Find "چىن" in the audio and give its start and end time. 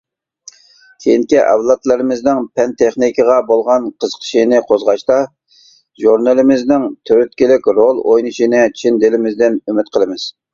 8.81-8.99